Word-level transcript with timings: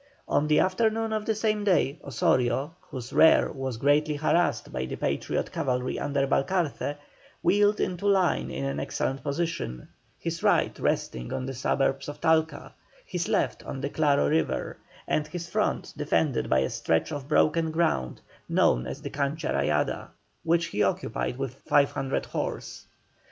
On 0.27 0.47
the 0.47 0.59
afternoon 0.59 1.13
of 1.13 1.27
the 1.27 1.35
same 1.35 1.63
day, 1.63 1.99
Osorio, 2.03 2.73
whose 2.89 3.13
rear 3.13 3.51
was 3.51 3.77
greatly 3.77 4.15
harassed 4.15 4.73
by 4.73 4.87
the 4.87 4.95
Patriot 4.95 5.51
cavalry 5.51 5.99
under 5.99 6.25
Balcarce, 6.25 6.95
wheeled 7.43 7.79
into 7.79 8.07
line 8.07 8.49
in 8.49 8.65
an 8.65 8.79
excellent 8.79 9.21
position, 9.21 9.89
his 10.17 10.41
right 10.41 10.75
resting 10.79 11.31
on 11.31 11.45
the 11.45 11.53
suburbs 11.53 12.09
of 12.09 12.19
Talca, 12.19 12.73
his 13.05 13.27
left 13.27 13.63
on 13.63 13.79
the 13.79 13.89
Claro 13.91 14.27
River, 14.27 14.77
and 15.07 15.27
his 15.27 15.47
front 15.47 15.93
defended 15.95 16.49
by 16.49 16.61
a 16.61 16.69
stretch 16.71 17.11
of 17.11 17.27
broken 17.27 17.69
ground 17.69 18.21
known 18.49 18.87
as 18.87 19.03
the 19.03 19.11
Cancha 19.11 19.49
Rayada, 19.49 20.07
which 20.43 20.65
he 20.73 20.81
occupied 20.81 21.37
with 21.37 21.53
500 21.53 22.25
horse. 22.25 22.87